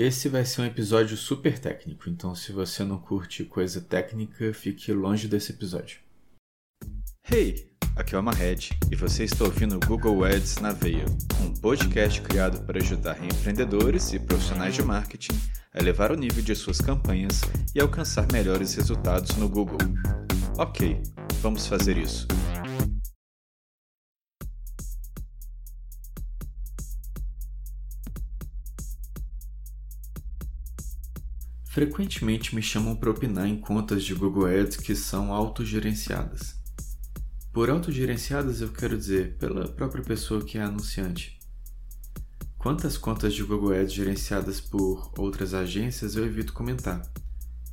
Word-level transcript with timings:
Esse 0.00 0.28
vai 0.28 0.44
ser 0.44 0.60
um 0.60 0.64
episódio 0.64 1.16
super 1.16 1.58
técnico, 1.58 2.08
então 2.08 2.32
se 2.32 2.52
você 2.52 2.84
não 2.84 2.98
curte 2.98 3.44
coisa 3.44 3.80
técnica, 3.80 4.54
fique 4.54 4.92
longe 4.92 5.26
desse 5.26 5.50
episódio. 5.50 5.98
Hey, 7.28 7.68
aqui 7.96 8.14
é 8.14 8.18
o 8.20 8.22
Mahed 8.22 8.70
e 8.92 8.94
você 8.94 9.24
está 9.24 9.42
ouvindo 9.42 9.74
o 9.74 9.80
Google 9.80 10.22
Ads 10.24 10.58
na 10.58 10.70
Veia, 10.70 11.04
um 11.42 11.52
podcast 11.52 12.22
criado 12.22 12.64
para 12.64 12.78
ajudar 12.78 13.18
empreendedores 13.24 14.12
e 14.12 14.20
profissionais 14.20 14.76
de 14.76 14.84
marketing 14.84 15.36
a 15.74 15.80
elevar 15.80 16.12
o 16.12 16.16
nível 16.16 16.44
de 16.44 16.54
suas 16.54 16.80
campanhas 16.80 17.40
e 17.74 17.80
alcançar 17.80 18.30
melhores 18.32 18.76
resultados 18.76 19.34
no 19.34 19.48
Google. 19.48 19.78
Ok, 20.56 21.02
vamos 21.42 21.66
fazer 21.66 21.98
isso. 21.98 22.28
Frequentemente 31.78 32.56
me 32.56 32.60
chamam 32.60 32.96
para 32.96 33.08
opinar 33.08 33.46
em 33.46 33.56
contas 33.56 34.02
de 34.02 34.12
Google 34.12 34.46
Ads 34.46 34.78
que 34.78 34.96
são 34.96 35.32
autogerenciadas. 35.32 36.56
Por 37.52 37.70
autogerenciadas 37.70 38.60
eu 38.60 38.72
quero 38.72 38.98
dizer 38.98 39.36
pela 39.38 39.68
própria 39.68 40.02
pessoa 40.02 40.44
que 40.44 40.58
é 40.58 40.60
anunciante. 40.60 41.38
Quantas 42.56 42.98
contas 42.98 43.32
de 43.32 43.44
Google 43.44 43.80
Ads 43.80 43.92
gerenciadas 43.92 44.60
por 44.60 45.12
outras 45.16 45.54
agências 45.54 46.16
eu 46.16 46.26
evito 46.26 46.52
comentar. 46.52 47.00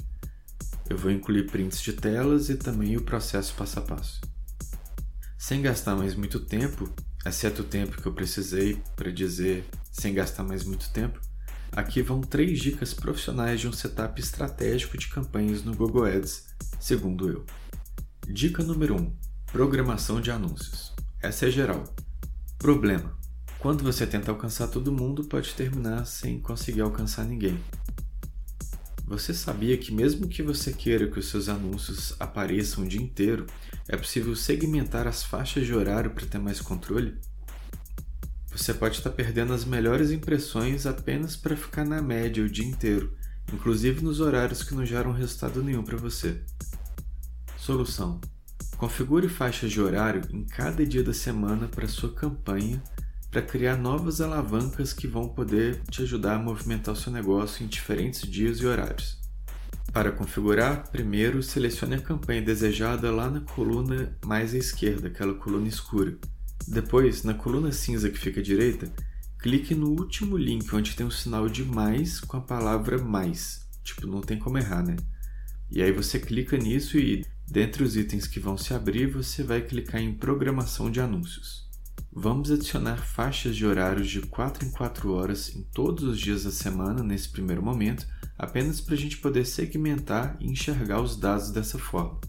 Eu 0.89 0.97
vou 0.97 1.11
incluir 1.11 1.51
prints 1.51 1.83
de 1.83 1.93
telas 1.93 2.49
e 2.49 2.57
também 2.57 2.97
o 2.97 3.03
processo 3.03 3.53
passo 3.55 3.79
a 3.79 3.83
passo. 3.83 4.23
Sem 5.39 5.61
gastar 5.63 5.95
mais 5.95 6.17
muito 6.17 6.41
tempo, 6.41 6.93
exceto 7.25 7.63
o 7.63 7.65
tempo 7.65 8.01
que 8.01 8.07
eu 8.07 8.13
precisei 8.13 8.81
para 8.97 9.11
dizer 9.11 9.65
sem 9.91 10.15
gastar 10.15 10.45
mais 10.45 10.65
muito 10.65 10.91
tempo, 10.91 11.21
aqui 11.73 12.03
vão 12.03 12.21
três 12.21 12.59
dicas 12.59 12.95
profissionais 12.95 13.61
de 13.61 13.69
um 13.69 13.73
setup 13.73 14.21
estratégico 14.21 14.97
de 14.97 15.09
campanhas 15.09 15.63
no 15.63 15.75
Google 15.75 16.05
Ads, 16.05 16.47
segundo 16.79 17.29
eu. 17.29 17.45
Dica 18.29 18.63
número 18.63 18.95
1: 18.95 18.99
um, 18.99 19.17
Programação 19.53 20.21
de 20.21 20.31
anúncios. 20.31 20.93
Essa 21.21 21.47
é 21.47 21.51
geral. 21.51 21.85
Problema: 22.59 23.19
quando 23.59 23.85
você 23.85 24.07
tenta 24.07 24.31
alcançar 24.31 24.69
todo 24.69 24.93
mundo, 24.93 25.25
pode 25.25 25.53
terminar 25.55 26.07
sem 26.07 26.41
conseguir 26.41 26.81
alcançar 26.81 27.25
ninguém. 27.25 27.59
Você 29.11 29.35
sabia 29.35 29.77
que, 29.77 29.93
mesmo 29.93 30.29
que 30.29 30.41
você 30.41 30.73
queira 30.73 31.11
que 31.11 31.19
os 31.19 31.29
seus 31.29 31.49
anúncios 31.49 32.15
apareçam 32.21 32.85
o 32.85 32.89
dia 32.89 33.03
inteiro, 33.03 33.45
é 33.89 33.97
possível 33.97 34.37
segmentar 34.37 35.09
as 35.09 35.25
faixas 35.25 35.67
de 35.67 35.75
horário 35.75 36.13
para 36.13 36.25
ter 36.25 36.39
mais 36.39 36.61
controle? 36.61 37.19
Você 38.53 38.73
pode 38.73 38.99
estar 38.99 39.11
perdendo 39.11 39.53
as 39.53 39.65
melhores 39.65 40.13
impressões 40.13 40.87
apenas 40.87 41.35
para 41.35 41.57
ficar 41.57 41.85
na 41.85 42.01
média 42.01 42.45
o 42.45 42.49
dia 42.49 42.65
inteiro, 42.65 43.13
inclusive 43.53 44.01
nos 44.01 44.21
horários 44.21 44.63
que 44.63 44.77
não 44.77 44.87
geram 44.87 45.11
resultado 45.11 45.61
nenhum 45.61 45.83
para 45.83 45.97
você. 45.97 46.41
Solução: 47.57 48.21
configure 48.77 49.29
faixas 49.29 49.73
de 49.73 49.81
horário 49.81 50.23
em 50.31 50.45
cada 50.45 50.87
dia 50.87 51.03
da 51.03 51.13
semana 51.13 51.67
para 51.67 51.89
sua 51.89 52.13
campanha 52.13 52.81
para 53.31 53.43
criar 53.43 53.77
novas 53.77 54.21
alavancas 54.21 54.93
que 54.93 55.07
vão 55.07 55.29
poder 55.29 55.83
te 55.89 56.03
ajudar 56.03 56.35
a 56.35 56.39
movimentar 56.39 56.95
o 56.95 56.97
seu 56.97 57.13
negócio 57.13 57.65
em 57.65 57.69
diferentes 57.69 58.23
dias 58.23 58.59
e 58.59 58.67
horários. 58.67 59.19
Para 59.93 60.13
configurar, 60.13 60.91
primeiro 60.91 61.43
selecione 61.43 61.95
a 61.95 62.01
campanha 62.01 62.43
desejada 62.43 63.11
lá 63.11 63.31
na 63.31 63.41
coluna 63.41 64.17
mais 64.25 64.55
à 64.55 64.59
esquerda, 64.59 65.09
aquela 65.09 65.35
coluna 65.35 65.69
escura. 65.69 66.17
Depois, 66.67 67.23
na 67.23 67.35
coluna 67.35 67.73
cinza 67.73 68.11
que 68.11 68.19
fica 68.19 68.41
à 68.41 68.43
direita, 68.43 68.93
clique 69.39 69.75
no 69.75 69.89
último 69.89 70.37
link 70.37 70.73
onde 70.75 70.95
tem 70.95 71.07
um 71.07 71.11
sinal 71.11 71.49
de 71.49 71.65
mais 71.65 72.21
com 72.21 72.37
a 72.37 72.41
palavra 72.41 72.99
mais. 72.99 73.67
Tipo, 73.83 74.07
não 74.07 74.21
tem 74.21 74.39
como 74.39 74.59
errar, 74.59 74.85
né? 74.85 74.97
E 75.71 75.83
aí 75.83 75.93
você 75.93 76.19
clica 76.19 76.57
nisso 76.57 76.99
e, 76.99 77.25
dentre 77.49 77.83
os 77.83 77.97
itens 77.97 78.27
que 78.27 78.41
vão 78.41 78.59
se 78.59 78.75
abrir, 78.75 79.07
você 79.07 79.43
vai 79.43 79.61
clicar 79.63 80.01
em 80.01 80.15
Programação 80.15 80.91
de 80.91 81.01
Anúncios. 81.01 81.70
Vamos 82.13 82.51
adicionar 82.51 82.97
faixas 82.97 83.55
de 83.55 83.65
horários 83.65 84.11
de 84.11 84.21
4 84.21 84.67
em 84.67 84.71
4 84.73 85.13
horas 85.13 85.55
em 85.55 85.63
todos 85.63 86.03
os 86.03 86.19
dias 86.19 86.43
da 86.43 86.51
semana 86.51 87.05
nesse 87.05 87.29
primeiro 87.29 87.63
momento, 87.63 88.05
apenas 88.37 88.81
para 88.81 88.95
a 88.95 88.99
gente 88.99 89.19
poder 89.19 89.45
segmentar 89.45 90.37
e 90.41 90.51
enxergar 90.51 91.01
os 91.01 91.17
dados 91.17 91.53
dessa 91.53 91.79
forma. 91.79 92.21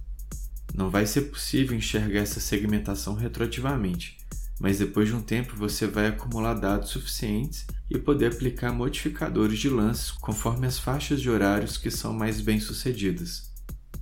Não 0.72 0.92
vai 0.92 1.08
ser 1.08 1.22
possível 1.22 1.76
enxergar 1.76 2.20
essa 2.20 2.40
segmentação 2.40 3.16
retroativamente, 3.16 4.18
mas 4.60 4.78
depois 4.78 5.08
de 5.08 5.16
um 5.16 5.22
tempo 5.22 5.56
você 5.56 5.88
vai 5.88 6.06
acumular 6.06 6.54
dados 6.54 6.92
suficientes 6.92 7.66
e 7.90 7.98
poder 7.98 8.34
aplicar 8.34 8.72
modificadores 8.72 9.58
de 9.58 9.68
lances 9.68 10.12
conforme 10.12 10.68
as 10.68 10.78
faixas 10.78 11.20
de 11.20 11.28
horários 11.28 11.76
que 11.76 11.90
são 11.90 12.14
mais 12.14 12.40
bem 12.40 12.60
sucedidas. 12.60 13.52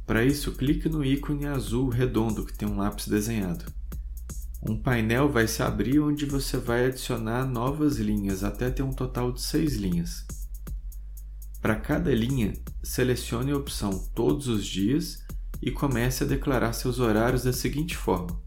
Para 0.05 0.25
isso, 0.25 0.51
clique 0.51 0.89
no 0.89 1.05
ícone 1.05 1.45
azul 1.45 1.87
redondo 1.87 2.45
que 2.45 2.53
tem 2.53 2.67
um 2.67 2.75
lápis 2.75 3.07
desenhado 3.07 3.78
um 4.61 4.77
painel 4.77 5.29
vai 5.29 5.47
se 5.47 5.63
abrir 5.63 5.99
onde 5.99 6.25
você 6.25 6.57
vai 6.57 6.85
adicionar 6.85 7.45
novas 7.45 7.97
linhas 7.97 8.43
até 8.43 8.69
ter 8.69 8.83
um 8.83 8.91
total 8.91 9.31
de 9.31 9.41
seis 9.41 9.75
linhas. 9.75 10.25
Para 11.61 11.75
cada 11.75 12.13
linha, 12.13 12.53
selecione 12.83 13.51
a 13.51 13.57
opção 13.57 13.91
Todos 14.13 14.47
os 14.47 14.65
dias 14.65 15.23
e 15.61 15.71
comece 15.71 16.23
a 16.23 16.27
declarar 16.27 16.73
seus 16.73 16.99
horários 16.99 17.43
da 17.43 17.53
seguinte 17.53 17.95
forma. 17.95 18.41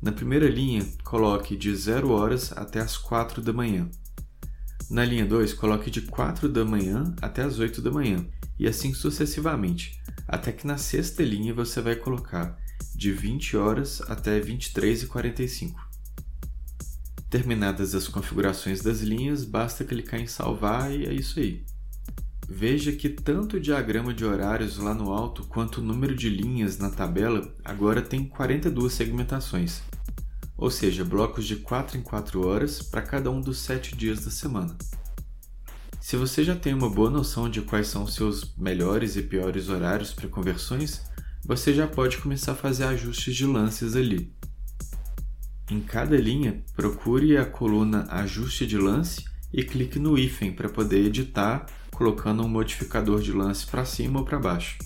Na 0.00 0.12
primeira 0.12 0.48
linha, 0.48 0.86
coloque 1.02 1.56
de 1.56 1.74
0 1.74 2.10
horas 2.10 2.52
até 2.52 2.80
as 2.80 2.96
4 2.96 3.42
da 3.42 3.52
manhã. 3.52 3.90
Na 4.90 5.04
linha 5.04 5.26
2, 5.26 5.52
coloque 5.54 5.90
de 5.90 6.02
4 6.02 6.48
da 6.48 6.64
manhã 6.64 7.14
até 7.20 7.42
as 7.42 7.58
8 7.58 7.82
da 7.82 7.90
manhã, 7.90 8.24
e 8.58 8.66
assim 8.66 8.94
sucessivamente, 8.94 10.00
até 10.26 10.52
que 10.52 10.66
na 10.66 10.78
sexta 10.78 11.22
linha 11.22 11.52
você 11.52 11.82
vai 11.82 11.96
colocar 11.96 12.58
de 12.94 13.12
20 13.12 13.56
horas 13.56 14.00
até 14.08 14.40
23 14.40 15.02
e 15.02 15.06
45. 15.06 15.88
Terminadas 17.30 17.94
as 17.94 18.08
configurações 18.08 18.80
das 18.80 19.00
linhas, 19.00 19.44
basta 19.44 19.84
clicar 19.84 20.20
em 20.20 20.26
salvar 20.26 20.90
e 20.92 21.06
é 21.06 21.12
isso 21.12 21.38
aí. 21.38 21.64
Veja 22.48 22.92
que 22.92 23.10
tanto 23.10 23.58
o 23.58 23.60
diagrama 23.60 24.14
de 24.14 24.24
horários 24.24 24.78
lá 24.78 24.94
no 24.94 25.12
alto 25.12 25.44
quanto 25.44 25.82
o 25.82 25.84
número 25.84 26.14
de 26.14 26.30
linhas 26.30 26.78
na 26.78 26.88
tabela 26.88 27.54
agora 27.62 28.00
tem 28.00 28.24
42 28.24 28.92
segmentações, 28.94 29.82
ou 30.56 30.70
seja, 30.70 31.04
blocos 31.04 31.46
de 31.46 31.56
4 31.56 31.98
em 31.98 32.02
4 32.02 32.46
horas 32.46 32.80
para 32.80 33.02
cada 33.02 33.30
um 33.30 33.40
dos 33.42 33.58
7 33.58 33.94
dias 33.94 34.24
da 34.24 34.30
semana. 34.30 34.74
Se 36.00 36.16
você 36.16 36.42
já 36.42 36.56
tem 36.56 36.72
uma 36.72 36.88
boa 36.88 37.10
noção 37.10 37.50
de 37.50 37.60
quais 37.60 37.88
são 37.88 38.04
os 38.04 38.14
seus 38.14 38.54
melhores 38.56 39.14
e 39.16 39.22
piores 39.22 39.68
horários 39.68 40.14
para 40.14 40.26
conversões, 40.26 41.02
você 41.48 41.72
já 41.72 41.86
pode 41.86 42.18
começar 42.18 42.52
a 42.52 42.54
fazer 42.54 42.84
ajustes 42.84 43.34
de 43.34 43.46
lances 43.46 43.96
ali. 43.96 44.30
Em 45.70 45.80
cada 45.80 46.14
linha, 46.14 46.62
procure 46.76 47.38
a 47.38 47.46
coluna 47.46 48.06
Ajuste 48.10 48.66
de 48.66 48.76
lance 48.76 49.24
e 49.50 49.64
clique 49.64 49.98
no 49.98 50.18
hífen 50.18 50.52
para 50.52 50.68
poder 50.68 51.06
editar, 51.06 51.64
colocando 51.90 52.42
um 52.44 52.48
modificador 52.48 53.22
de 53.22 53.32
lance 53.32 53.66
para 53.66 53.86
cima 53.86 54.18
ou 54.18 54.26
para 54.26 54.38
baixo. 54.38 54.76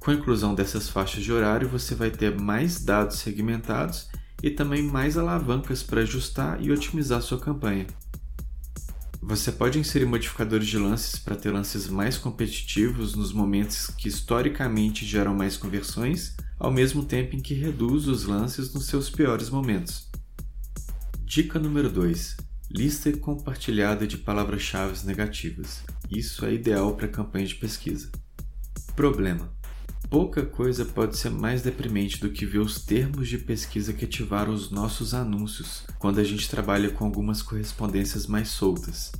Com 0.00 0.12
a 0.12 0.14
inclusão 0.14 0.54
dessas 0.54 0.88
faixas 0.88 1.22
de 1.22 1.30
horário, 1.30 1.68
você 1.68 1.94
vai 1.94 2.10
ter 2.10 2.40
mais 2.40 2.82
dados 2.82 3.18
segmentados 3.18 4.08
e 4.42 4.50
também 4.50 4.82
mais 4.82 5.18
alavancas 5.18 5.82
para 5.82 6.00
ajustar 6.00 6.58
e 6.62 6.72
otimizar 6.72 7.20
sua 7.20 7.38
campanha. 7.38 7.86
Você 9.26 9.50
pode 9.50 9.78
inserir 9.78 10.04
modificadores 10.04 10.66
de 10.66 10.76
lances 10.76 11.18
para 11.18 11.34
ter 11.34 11.50
lances 11.50 11.88
mais 11.88 12.18
competitivos 12.18 13.14
nos 13.14 13.32
momentos 13.32 13.86
que 13.86 14.06
historicamente 14.06 15.06
geram 15.06 15.34
mais 15.34 15.56
conversões, 15.56 16.36
ao 16.58 16.70
mesmo 16.70 17.02
tempo 17.02 17.34
em 17.34 17.40
que 17.40 17.54
reduz 17.54 18.06
os 18.06 18.26
lances 18.26 18.74
nos 18.74 18.84
seus 18.84 19.08
piores 19.08 19.48
momentos. 19.48 20.10
Dica 21.24 21.58
número 21.58 21.88
2: 21.88 22.36
Lista 22.70 23.10
compartilhada 23.16 24.06
de 24.06 24.18
palavras-chave 24.18 25.06
negativas. 25.06 25.82
Isso 26.10 26.44
é 26.44 26.52
ideal 26.52 26.94
para 26.94 27.08
campanhas 27.08 27.48
de 27.48 27.54
pesquisa. 27.54 28.12
Problema: 28.94 29.50
pouca 30.14 30.46
coisa 30.46 30.84
pode 30.84 31.16
ser 31.16 31.28
mais 31.28 31.60
deprimente 31.60 32.20
do 32.20 32.30
que 32.30 32.46
ver 32.46 32.60
os 32.60 32.78
termos 32.80 33.26
de 33.28 33.36
pesquisa 33.36 33.92
que 33.92 34.04
ativaram 34.04 34.54
os 34.54 34.70
nossos 34.70 35.12
anúncios 35.12 35.82
quando 35.98 36.20
a 36.20 36.22
gente 36.22 36.48
trabalha 36.48 36.88
com 36.88 37.04
algumas 37.04 37.42
correspondências 37.42 38.28
mais 38.28 38.46
soltas. 38.46 39.10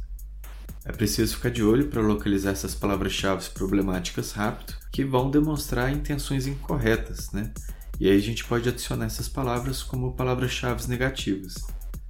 É 0.84 0.92
preciso 0.92 1.34
ficar 1.34 1.50
de 1.50 1.64
olho 1.64 1.88
para 1.88 2.00
localizar 2.00 2.52
essas 2.52 2.76
palavras-chave 2.76 3.50
problemáticas 3.50 4.30
rápido, 4.30 4.72
que 4.92 5.04
vão 5.04 5.32
demonstrar 5.32 5.92
intenções 5.92 6.46
incorretas, 6.46 7.32
né? 7.32 7.52
E 7.98 8.08
aí 8.08 8.16
a 8.16 8.22
gente 8.22 8.44
pode 8.44 8.68
adicionar 8.68 9.06
essas 9.06 9.28
palavras 9.28 9.82
como 9.82 10.14
palavras-chave 10.14 10.86
negativas. 10.86 11.56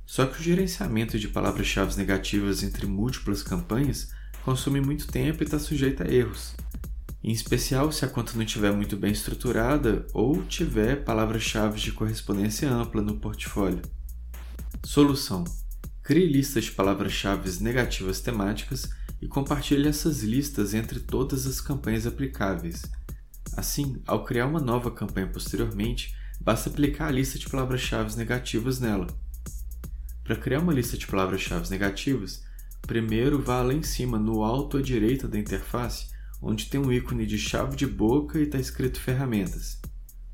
Só 0.04 0.26
que 0.26 0.38
o 0.38 0.42
gerenciamento 0.42 1.18
de 1.18 1.28
palavras-chave 1.28 1.96
negativas 1.96 2.62
entre 2.62 2.86
múltiplas 2.86 3.42
campanhas 3.42 4.10
consome 4.44 4.82
muito 4.82 5.06
tempo 5.06 5.42
e 5.42 5.44
está 5.44 5.58
sujeito 5.58 6.02
a 6.02 6.06
erros. 6.06 6.54
Em 7.24 7.32
especial 7.32 7.90
se 7.90 8.04
a 8.04 8.08
conta 8.08 8.34
não 8.34 8.42
estiver 8.42 8.70
muito 8.70 8.98
bem 8.98 9.10
estruturada 9.10 10.06
ou 10.12 10.42
tiver 10.44 11.04
palavras-chave 11.04 11.80
de 11.80 11.90
correspondência 11.90 12.70
ampla 12.70 13.00
no 13.00 13.18
portfólio. 13.18 13.80
Solução: 14.84 15.42
Crie 16.02 16.30
listas 16.30 16.64
de 16.64 16.72
palavras-chave 16.72 17.62
negativas 17.62 18.20
temáticas 18.20 18.90
e 19.22 19.26
compartilhe 19.26 19.88
essas 19.88 20.22
listas 20.22 20.74
entre 20.74 21.00
todas 21.00 21.46
as 21.46 21.62
campanhas 21.62 22.06
aplicáveis. 22.06 22.82
Assim, 23.56 24.02
ao 24.06 24.22
criar 24.22 24.44
uma 24.44 24.60
nova 24.60 24.90
campanha 24.90 25.26
posteriormente, 25.26 26.14
basta 26.42 26.68
aplicar 26.68 27.06
a 27.06 27.12
lista 27.12 27.38
de 27.38 27.48
palavras-chave 27.48 28.14
negativas 28.18 28.78
nela. 28.80 29.06
Para 30.22 30.36
criar 30.36 30.60
uma 30.60 30.74
lista 30.74 30.98
de 30.98 31.06
palavras-chave 31.06 31.70
negativas, 31.70 32.44
primeiro 32.82 33.40
vá 33.40 33.62
lá 33.62 33.72
em 33.72 33.82
cima, 33.82 34.18
no 34.18 34.44
alto 34.44 34.76
à 34.76 34.82
direita 34.82 35.26
da 35.26 35.38
interface, 35.38 36.12
onde 36.46 36.66
tem 36.66 36.78
um 36.78 36.92
ícone 36.92 37.24
de 37.24 37.38
chave 37.38 37.74
de 37.74 37.86
boca 37.86 38.38
e 38.38 38.42
está 38.42 38.58
escrito 38.58 39.00
Ferramentas. 39.00 39.80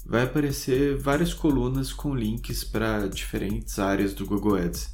Vai 0.05 0.25
aparecer 0.25 0.99
várias 0.99 1.33
colunas 1.33 1.93
com 1.93 2.13
links 2.13 2.65
para 2.65 3.07
diferentes 3.07 3.79
áreas 3.79 4.13
do 4.13 4.27
Google 4.27 4.57
Ads. 4.57 4.93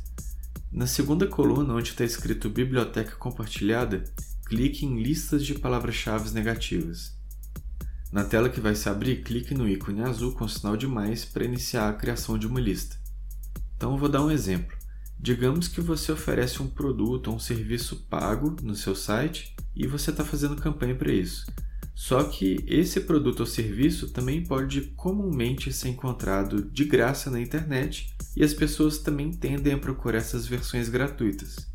Na 0.71 0.87
segunda 0.87 1.27
coluna, 1.27 1.73
onde 1.73 1.89
está 1.89 2.05
escrito 2.05 2.51
Biblioteca 2.51 3.17
Compartilhada, 3.17 4.05
clique 4.45 4.85
em 4.85 5.03
Listas 5.03 5.43
de 5.43 5.55
palavras-chave 5.55 6.31
negativas. 6.33 7.17
Na 8.13 8.23
tela 8.23 8.51
que 8.51 8.61
vai 8.61 8.75
se 8.75 8.87
abrir, 8.87 9.23
clique 9.23 9.55
no 9.55 9.67
ícone 9.67 10.03
azul 10.03 10.33
com 10.33 10.47
sinal 10.47 10.77
de 10.77 10.87
mais 10.87 11.25
para 11.25 11.47
iniciar 11.47 11.89
a 11.89 11.95
criação 11.95 12.37
de 12.37 12.47
uma 12.47 12.61
lista. 12.61 12.97
Então 13.75 13.97
vou 13.97 14.11
dar 14.11 14.23
um 14.23 14.31
exemplo. 14.31 14.77
Digamos 15.19 15.67
que 15.67 15.81
você 15.81 16.13
oferece 16.13 16.63
um 16.63 16.69
produto 16.69 17.29
ou 17.29 17.37
um 17.37 17.41
serviço 17.41 18.05
pago 18.11 18.55
no 18.63 18.77
seu 18.77 18.95
site 18.95 19.56
e 19.77 19.87
você 19.87 20.11
está 20.11 20.25
fazendo 20.25 20.57
campanha 20.57 20.95
para 20.95 21.13
isso. 21.13 21.47
Só 21.95 22.23
que 22.25 22.63
esse 22.67 23.01
produto 23.01 23.41
ou 23.41 23.47
serviço 23.47 24.11
também 24.11 24.45
pode 24.45 24.83
comumente 24.97 25.73
ser 25.73 25.89
encontrado 25.89 26.63
de 26.63 26.85
graça 26.85 27.31
na 27.31 27.41
internet 27.41 28.15
e 28.37 28.45
as 28.45 28.53
pessoas 28.53 28.99
também 28.99 29.31
tendem 29.31 29.73
a 29.73 29.79
procurar 29.79 30.19
essas 30.19 30.47
versões 30.47 30.89
gratuitas. 30.89 31.67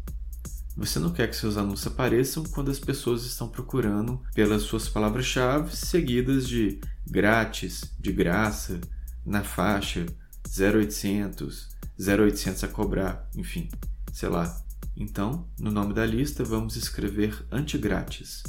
Você 0.77 0.99
não 0.99 1.11
quer 1.11 1.27
que 1.27 1.35
seus 1.35 1.57
anúncios 1.57 1.91
apareçam 1.91 2.43
quando 2.43 2.71
as 2.71 2.79
pessoas 2.79 3.25
estão 3.25 3.49
procurando 3.49 4.21
pelas 4.33 4.61
suas 4.61 4.87
palavras-chave 4.87 5.75
seguidas 5.75 6.47
de 6.47 6.79
grátis, 7.05 7.91
de 7.99 8.11
graça, 8.11 8.79
na 9.25 9.43
faixa, 9.43 10.05
0800, 10.47 11.69
0800 11.99 12.63
a 12.63 12.67
cobrar, 12.67 13.29
enfim, 13.35 13.69
sei 14.13 14.29
lá. 14.29 14.61
Então, 14.95 15.47
no 15.59 15.71
nome 15.71 15.93
da 15.93 16.05
lista, 16.05 16.43
vamos 16.43 16.75
escrever 16.75 17.45
antigrátis. 17.51 18.43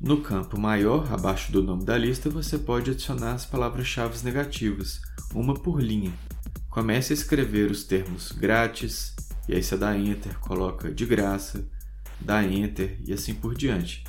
No 0.00 0.20
campo 0.20 0.60
maior, 0.60 1.10
abaixo 1.12 1.50
do 1.50 1.62
nome 1.62 1.84
da 1.84 1.96
lista, 1.96 2.28
você 2.28 2.58
pode 2.58 2.90
adicionar 2.90 3.32
as 3.32 3.46
palavras-chave 3.46 4.22
negativas, 4.24 5.00
uma 5.34 5.54
por 5.54 5.80
linha. 5.80 6.12
Comece 6.68 7.12
a 7.12 7.14
escrever 7.14 7.70
os 7.70 7.84
termos 7.84 8.32
grátis, 8.32 9.14
e 9.48 9.54
aí 9.54 9.62
você 9.62 9.76
dá 9.76 9.96
Enter, 9.96 10.38
coloca 10.40 10.92
de 10.92 11.06
graça, 11.06 11.66
dá 12.20 12.44
Enter 12.44 12.98
e 13.06 13.12
assim 13.12 13.34
por 13.34 13.54
diante. 13.54 14.04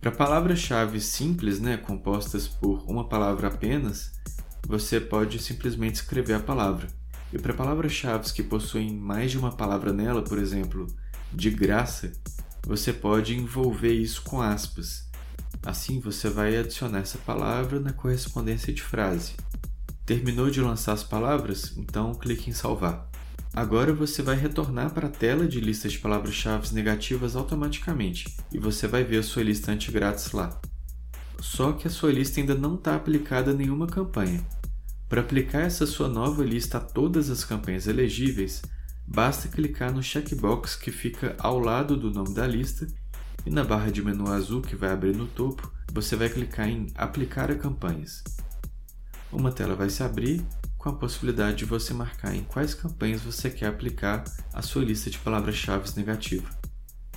Para 0.00 0.10
palavras-chave 0.10 1.00
simples, 1.00 1.60
né, 1.60 1.76
compostas 1.76 2.48
por 2.48 2.84
uma 2.88 3.08
palavra 3.08 3.48
apenas, 3.48 4.12
você 4.66 5.00
pode 5.00 5.38
simplesmente 5.38 5.96
escrever 5.96 6.34
a 6.34 6.40
palavra. 6.40 6.88
E 7.32 7.38
para 7.38 7.54
palavras-chave 7.54 8.32
que 8.32 8.42
possuem 8.42 8.94
mais 8.94 9.30
de 9.30 9.38
uma 9.38 9.52
palavra 9.52 9.92
nela, 9.92 10.22
por 10.22 10.38
exemplo, 10.38 10.86
de 11.32 11.50
graça, 11.50 12.12
você 12.66 12.92
pode 12.92 13.34
envolver 13.34 13.92
isso 13.92 14.22
com 14.22 14.40
aspas. 14.40 15.08
Assim 15.64 16.00
você 16.00 16.28
vai 16.28 16.56
adicionar 16.56 16.98
essa 16.98 17.18
palavra 17.18 17.80
na 17.80 17.92
correspondência 17.92 18.72
de 18.72 18.82
frase. 18.82 19.32
Terminou 20.04 20.50
de 20.50 20.60
lançar 20.60 20.92
as 20.92 21.04
palavras? 21.04 21.72
Então 21.76 22.14
clique 22.14 22.50
em 22.50 22.52
salvar. 22.52 23.08
Agora 23.54 23.92
você 23.92 24.22
vai 24.22 24.34
retornar 24.34 24.92
para 24.92 25.08
a 25.08 25.10
tela 25.10 25.46
de 25.46 25.60
listas 25.60 25.92
de 25.92 25.98
palavras-chave 25.98 26.74
negativas 26.74 27.36
automaticamente 27.36 28.34
e 28.50 28.58
você 28.58 28.86
vai 28.86 29.04
ver 29.04 29.18
a 29.18 29.22
sua 29.22 29.42
lista 29.42 29.70
antigrátis 29.70 30.32
lá. 30.32 30.58
Só 31.38 31.72
que 31.72 31.86
a 31.86 31.90
sua 31.90 32.12
lista 32.12 32.40
ainda 32.40 32.54
não 32.54 32.76
está 32.76 32.96
aplicada 32.96 33.50
a 33.50 33.54
nenhuma 33.54 33.86
campanha. 33.86 34.42
Para 35.12 35.20
aplicar 35.20 35.60
essa 35.60 35.84
sua 35.84 36.08
nova 36.08 36.42
lista 36.42 36.78
a 36.78 36.80
todas 36.80 37.28
as 37.28 37.44
campanhas 37.44 37.86
elegíveis, 37.86 38.62
basta 39.06 39.46
clicar 39.46 39.92
no 39.92 40.02
checkbox 40.02 40.74
que 40.74 40.90
fica 40.90 41.36
ao 41.38 41.58
lado 41.58 41.98
do 41.98 42.10
nome 42.10 42.32
da 42.32 42.46
lista 42.46 42.86
e 43.44 43.50
na 43.50 43.62
barra 43.62 43.90
de 43.90 44.02
menu 44.02 44.26
azul 44.32 44.62
que 44.62 44.74
vai 44.74 44.90
abrir 44.90 45.14
no 45.14 45.26
topo, 45.26 45.70
você 45.92 46.16
vai 46.16 46.30
clicar 46.30 46.66
em 46.66 46.86
Aplicar 46.94 47.50
a 47.50 47.54
campanhas. 47.54 48.24
Uma 49.30 49.52
tela 49.52 49.74
vai 49.74 49.90
se 49.90 50.02
abrir 50.02 50.42
com 50.78 50.88
a 50.88 50.94
possibilidade 50.94 51.58
de 51.58 51.64
você 51.66 51.92
marcar 51.92 52.34
em 52.34 52.44
quais 52.44 52.72
campanhas 52.72 53.20
você 53.20 53.50
quer 53.50 53.66
aplicar 53.66 54.24
a 54.50 54.62
sua 54.62 54.82
lista 54.82 55.10
de 55.10 55.18
palavras-chave 55.18 55.94
negativa. 55.94 56.48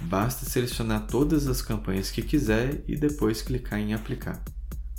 Basta 0.01 0.43
selecionar 0.43 1.07
todas 1.07 1.47
as 1.47 1.61
campanhas 1.61 2.11
que 2.11 2.21
quiser 2.21 2.83
e 2.89 2.97
depois 2.97 3.41
clicar 3.41 3.79
em 3.79 3.93
Aplicar. 3.93 4.43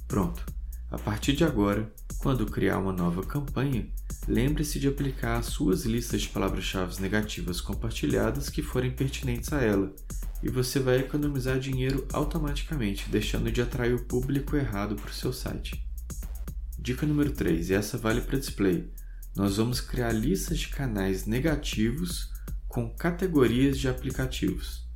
Pronto! 0.09 0.56
A 0.89 0.99
partir 0.99 1.33
de 1.33 1.43
agora, 1.43 1.93
quando 2.19 2.47
criar 2.47 2.79
uma 2.79 2.93
nova 2.93 3.23
campanha, 3.23 3.89
lembre-se 4.29 4.79
de 4.79 4.87
aplicar 4.87 5.39
as 5.39 5.47
suas 5.47 5.85
listas 5.85 6.23
de 6.23 6.29
palavras-chave 6.29 7.01
negativas 7.03 7.61
compartilhadas 7.61 8.49
que 8.49 8.63
forem 8.63 8.93
pertinentes 8.93 9.53
a 9.53 9.61
ela, 9.61 9.93
e 10.43 10.49
você 10.49 10.79
vai 10.79 10.99
economizar 10.99 11.59
dinheiro 11.59 12.07
automaticamente, 12.13 13.11
deixando 13.11 13.51
de 13.51 13.61
atrair 13.61 13.95
o 13.95 14.05
público 14.05 14.57
errado 14.57 14.95
para 14.95 15.11
o 15.11 15.15
seu 15.15 15.33
site. 15.33 15.85
Dica 16.79 17.05
número 17.05 17.33
3, 17.33 17.71
e 17.71 17.75
essa 17.75 17.99
vale 17.99 18.21
para 18.21 18.39
display. 18.39 18.89
Nós 19.35 19.57
vamos 19.57 19.81
criar 19.81 20.13
listas 20.13 20.59
de 20.59 20.69
canais 20.69 21.27
negativos 21.27 22.31
com 22.69 22.89
categorias 22.91 23.79
de 23.79 23.89
aplicativos. 23.89 24.87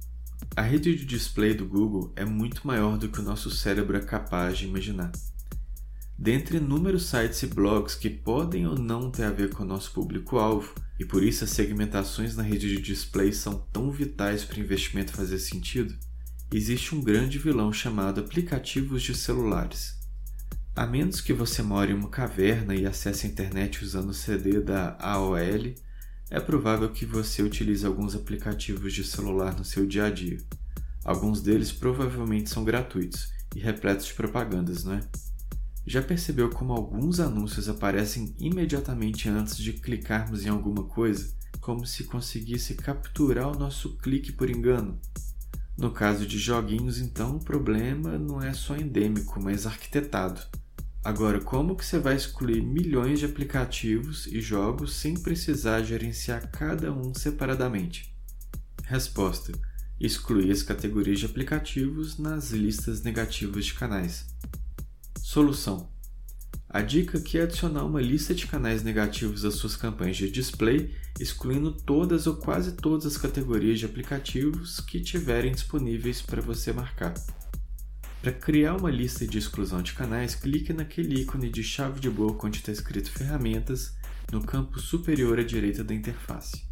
A 0.55 0.63
rede 0.63 0.95
de 0.95 1.05
display 1.05 1.53
do 1.53 1.67
Google 1.67 2.13
é 2.15 2.25
muito 2.25 2.65
maior 2.67 2.97
do 2.97 3.09
que 3.09 3.19
o 3.19 3.25
nosso 3.25 3.51
cérebro 3.51 3.97
é 3.97 4.01
capaz 4.01 4.59
de 4.59 4.67
imaginar. 4.67 5.11
Dentre 6.21 6.59
inúmeros 6.59 7.07
sites 7.07 7.43
e 7.43 7.47
blogs 7.47 7.95
que 7.95 8.11
podem 8.11 8.67
ou 8.67 8.79
não 8.79 9.11
ter 9.11 9.25
a 9.25 9.31
ver 9.31 9.55
com 9.55 9.63
o 9.63 9.67
nosso 9.67 9.91
público-alvo, 9.93 10.75
e 10.99 11.05
por 11.05 11.23
isso 11.23 11.45
as 11.45 11.51
segmentações 11.51 12.37
na 12.37 12.43
rede 12.43 12.69
de 12.69 12.83
display 12.83 13.33
são 13.33 13.67
tão 13.73 13.91
vitais 13.91 14.45
para 14.45 14.59
o 14.59 14.61
investimento 14.61 15.13
fazer 15.13 15.39
sentido, 15.39 15.97
existe 16.53 16.95
um 16.95 17.01
grande 17.01 17.39
vilão 17.39 17.73
chamado 17.73 18.21
aplicativos 18.21 19.03
de 19.03 19.15
celulares. 19.15 19.99
A 20.77 20.87
menos 20.87 21.23
que 21.23 21.33
você 21.33 21.63
more 21.63 21.91
em 21.91 21.95
uma 21.95 22.11
caverna 22.11 22.75
e 22.75 22.85
acesse 22.85 23.27
a 23.27 23.31
internet 23.31 23.83
usando 23.83 24.11
o 24.11 24.15
CD 24.15 24.61
da 24.61 24.99
AOL, 25.01 25.39
é 26.31 26.39
provável 26.39 26.91
que 26.91 27.07
você 27.07 27.43
utilize 27.43 27.87
alguns 27.87 28.15
aplicativos 28.15 28.93
de 28.93 29.05
celular 29.05 29.57
no 29.57 29.65
seu 29.65 29.87
dia 29.87 30.05
a 30.05 30.11
dia. 30.11 30.37
Alguns 31.03 31.41
deles 31.41 31.73
provavelmente 31.73 32.51
são 32.51 32.63
gratuitos 32.63 33.33
e 33.57 33.59
repletos 33.59 34.05
de 34.05 34.13
propagandas, 34.13 34.85
não 34.85 34.93
é? 34.93 35.01
Já 35.87 36.03
percebeu 36.03 36.51
como 36.51 36.73
alguns 36.73 37.21
anúncios 37.21 37.69
aparecem 37.69 38.35
imediatamente 38.39 39.29
antes 39.29 39.57
de 39.57 39.73
clicarmos 39.73 40.45
em 40.45 40.49
alguma 40.49 40.85
coisa, 40.85 41.35
como 41.61 41.87
se 41.87 42.05
conseguisse 42.05 42.75
capturar 42.75 43.49
o 43.49 43.59
nosso 43.59 43.97
clique 43.97 44.33
por 44.33 44.51
engano? 44.51 45.01
No 45.77 45.91
caso 45.91 46.27
de 46.27 46.39
joguinhos, 46.39 46.99
então, 46.99 47.37
o 47.37 47.45
problema 47.45 48.19
não 48.19 48.43
é 48.43 48.53
só 48.53 48.77
endêmico, 48.77 49.43
mas 49.43 49.67
arquitetado. 49.67 50.41
Agora, 51.03 51.41
como 51.41 51.75
que 51.75 51.85
você 51.85 51.99
vai 51.99 52.15
excluir 52.15 52.63
milhões 52.63 53.19
de 53.19 53.25
aplicativos 53.25 54.27
e 54.27 54.39
jogos 54.41 54.97
sem 54.97 55.15
precisar 55.15 55.83
gerenciar 55.83 56.51
cada 56.51 56.93
um 56.93 57.15
separadamente? 57.15 58.15
Resposta: 58.85 59.53
excluir 59.99 60.51
as 60.51 60.63
categorias 60.63 61.21
de 61.21 61.27
aplicativos 61.27 62.19
nas 62.19 62.51
listas 62.51 63.03
negativas 63.03 63.65
de 63.65 63.73
canais. 63.73 64.27
Solução: 65.33 65.89
A 66.69 66.83
dica 66.83 67.19
aqui 67.19 67.39
é 67.39 67.43
adicionar 67.43 67.85
uma 67.85 68.03
lista 68.03 68.35
de 68.35 68.49
canais 68.49 68.83
negativos 68.83 69.45
às 69.45 69.55
suas 69.55 69.77
campanhas 69.77 70.17
de 70.17 70.29
display, 70.29 70.93
excluindo 71.21 71.71
todas 71.71 72.27
ou 72.27 72.35
quase 72.35 72.73
todas 72.73 73.07
as 73.07 73.17
categorias 73.17 73.79
de 73.79 73.87
aplicativos 73.87 74.81
que 74.81 74.99
tiverem 74.99 75.53
disponíveis 75.53 76.21
para 76.21 76.43
você 76.43 76.73
marcar. 76.73 77.15
Para 78.21 78.33
criar 78.33 78.75
uma 78.75 78.91
lista 78.91 79.25
de 79.25 79.39
exclusão 79.39 79.81
de 79.81 79.93
canais, 79.93 80.35
clique 80.35 80.73
naquele 80.73 81.21
ícone 81.21 81.49
de 81.49 81.63
chave 81.63 82.01
de 82.01 82.11
boca 82.11 82.49
onde 82.49 82.59
está 82.59 82.73
escrito 82.73 83.13
Ferramentas 83.13 83.95
no 84.33 84.43
campo 84.43 84.81
superior 84.81 85.39
à 85.39 85.45
direita 85.45 85.85
da 85.85 85.95
interface. 85.95 86.65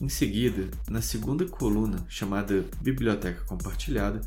Em 0.00 0.08
seguida, 0.08 0.70
na 0.88 1.02
segunda 1.02 1.44
coluna, 1.46 2.06
chamada 2.08 2.64
Biblioteca 2.80 3.42
Compartilhada, 3.46 4.20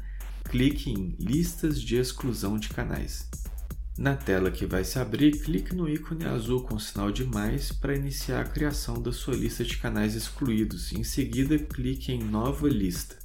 clique 0.48 0.90
em 0.90 1.14
Listas 1.20 1.82
de 1.82 1.98
exclusão 1.98 2.58
de 2.58 2.70
canais. 2.70 3.30
Na 3.98 4.16
tela 4.16 4.50
que 4.50 4.66
vai 4.66 4.84
se 4.84 4.98
abrir, 4.98 5.42
clique 5.42 5.76
no 5.76 5.90
ícone 5.90 6.26
azul 6.26 6.62
com 6.62 6.80
sinal 6.80 7.12
de 7.12 7.26
mais 7.26 7.72
para 7.72 7.96
iniciar 7.96 8.42
a 8.42 8.48
criação 8.48 9.02
da 9.02 9.12
sua 9.12 9.36
lista 9.36 9.64
de 9.64 9.78
canais 9.78 10.16
excluídos. 10.16 10.94
Em 10.94 11.04
seguida, 11.04 11.58
clique 11.60 12.14
em 12.14 12.24
Nova 12.24 12.70
Lista. 12.70 13.18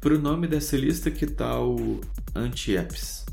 Para 0.00 0.14
o 0.14 0.18
nome 0.18 0.46
dessa 0.46 0.76
lista, 0.76 1.10
que 1.10 1.26
tal 1.26 1.76
Anti-Apps? 2.34 3.24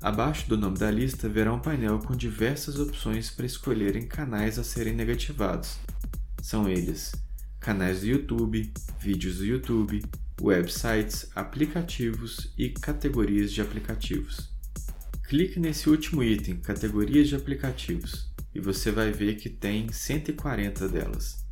Abaixo 0.00 0.48
do 0.48 0.56
nome 0.56 0.78
da 0.78 0.90
lista 0.90 1.28
verá 1.28 1.52
um 1.52 1.58
painel 1.58 1.98
com 1.98 2.14
diversas 2.14 2.78
opções 2.78 3.30
para 3.30 3.46
escolherem 3.46 4.06
canais 4.06 4.58
a 4.58 4.64
serem 4.64 4.94
negativados. 4.94 5.76
São 6.40 6.68
eles: 6.68 7.12
canais 7.58 8.00
do 8.00 8.06
YouTube, 8.06 8.72
vídeos 9.00 9.38
do 9.38 9.44
YouTube, 9.44 10.02
websites, 10.40 11.30
aplicativos 11.34 12.52
e 12.56 12.70
categorias 12.70 13.52
de 13.52 13.60
aplicativos. 13.60 14.50
Clique 15.28 15.60
nesse 15.60 15.88
último 15.88 16.24
item, 16.24 16.56
categorias 16.56 17.28
de 17.28 17.36
aplicativos, 17.36 18.32
e 18.54 18.58
você 18.58 18.90
vai 18.90 19.12
ver 19.12 19.36
que 19.36 19.48
tem 19.48 19.92
140 19.92 20.88
delas. 20.88 21.44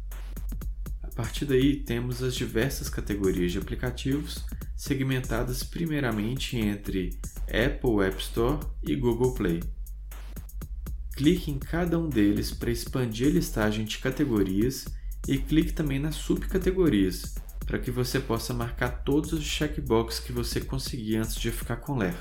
A 1.02 1.08
partir 1.08 1.44
daí, 1.44 1.76
temos 1.76 2.22
as 2.22 2.34
diversas 2.34 2.88
categorias 2.88 3.52
de 3.52 3.58
aplicativos, 3.58 4.44
segmentadas 4.76 5.62
primeiramente 5.62 6.56
entre 6.56 7.18
Apple 7.46 8.06
App 8.06 8.20
Store 8.20 8.58
e 8.82 8.94
Google 8.96 9.34
Play. 9.34 9.62
Clique 11.14 11.50
em 11.50 11.58
cada 11.58 11.98
um 11.98 12.08
deles 12.08 12.52
para 12.52 12.70
expandir 12.70 13.28
a 13.28 13.30
listagem 13.32 13.84
de 13.84 13.98
categorias 13.98 14.84
e 15.26 15.36
clique 15.36 15.72
também 15.72 15.98
nas 15.98 16.14
subcategorias, 16.14 17.34
para 17.68 17.78
que 17.78 17.90
você 17.90 18.18
possa 18.18 18.54
marcar 18.54 18.88
todos 19.04 19.34
os 19.34 19.44
checkboxes 19.44 20.20
que 20.20 20.32
você 20.32 20.58
conseguir 20.58 21.16
antes 21.16 21.34
de 21.34 21.52
ficar 21.52 21.76
com 21.76 21.98
ler. 21.98 22.14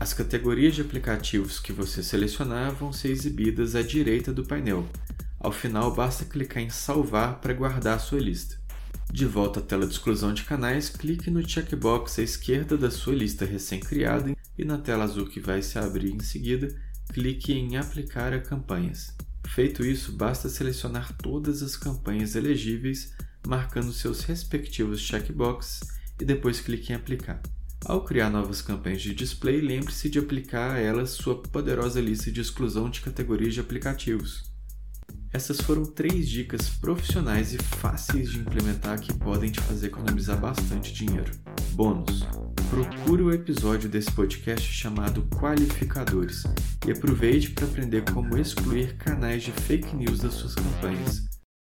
As 0.00 0.12
categorias 0.12 0.74
de 0.74 0.82
aplicativos 0.82 1.60
que 1.60 1.72
você 1.72 2.02
selecionar 2.02 2.72
vão 2.72 2.92
ser 2.92 3.12
exibidas 3.12 3.76
à 3.76 3.82
direita 3.82 4.32
do 4.32 4.44
painel. 4.44 4.84
Ao 5.38 5.52
final, 5.52 5.94
basta 5.94 6.24
clicar 6.24 6.60
em 6.60 6.68
Salvar 6.68 7.40
para 7.40 7.54
guardar 7.54 8.00
sua 8.00 8.18
lista. 8.18 8.58
De 9.12 9.24
volta 9.24 9.60
à 9.60 9.62
tela 9.62 9.86
de 9.86 9.92
exclusão 9.92 10.34
de 10.34 10.42
canais, 10.42 10.88
clique 10.88 11.30
no 11.30 11.48
checkbox 11.48 12.18
à 12.18 12.22
esquerda 12.22 12.76
da 12.76 12.90
sua 12.90 13.14
lista 13.14 13.44
recém-criada 13.44 14.36
e 14.58 14.64
na 14.64 14.76
tela 14.76 15.04
azul 15.04 15.26
que 15.26 15.38
vai 15.38 15.62
se 15.62 15.78
abrir 15.78 16.12
em 16.12 16.18
seguida, 16.18 16.74
clique 17.12 17.52
em 17.52 17.76
Aplicar 17.76 18.34
a 18.34 18.40
campanhas. 18.40 19.14
Feito 19.46 19.84
isso, 19.84 20.10
basta 20.10 20.48
selecionar 20.48 21.16
todas 21.16 21.62
as 21.62 21.76
campanhas 21.76 22.34
elegíveis, 22.34 23.14
marcando 23.46 23.92
seus 23.92 24.22
respectivos 24.22 25.00
checkboxes 25.00 25.80
e 26.20 26.24
depois 26.24 26.60
clique 26.60 26.92
em 26.92 26.96
Aplicar. 26.96 27.40
Ao 27.84 28.04
criar 28.04 28.30
novas 28.30 28.60
campanhas 28.60 29.02
de 29.02 29.14
display, 29.14 29.60
lembre-se 29.60 30.10
de 30.10 30.18
aplicar 30.18 30.72
a 30.72 30.78
elas 30.78 31.10
sua 31.10 31.40
poderosa 31.40 32.00
lista 32.00 32.32
de 32.32 32.40
exclusão 32.40 32.90
de 32.90 33.00
categorias 33.00 33.54
de 33.54 33.60
aplicativos. 33.60 34.50
Essas 35.32 35.60
foram 35.60 35.84
três 35.84 36.28
dicas 36.28 36.68
profissionais 36.68 37.52
e 37.52 37.58
fáceis 37.58 38.30
de 38.30 38.38
implementar 38.38 38.98
que 39.00 39.12
podem 39.12 39.50
te 39.50 39.60
fazer 39.60 39.88
economizar 39.88 40.40
bastante 40.40 40.92
dinheiro. 40.92 41.30
Bônus: 41.72 42.24
procure 42.70 43.22
o 43.22 43.32
episódio 43.32 43.88
desse 43.88 44.10
podcast 44.10 44.66
chamado 44.72 45.22
Qualificadores 45.28 46.42
e 46.86 46.90
aproveite 46.90 47.50
para 47.50 47.66
aprender 47.66 48.02
como 48.10 48.36
excluir 48.38 48.96
canais 48.96 49.42
de 49.44 49.52
fake 49.52 49.94
news 49.94 50.20
das 50.20 50.34
suas 50.34 50.54
campanhas 50.54 51.35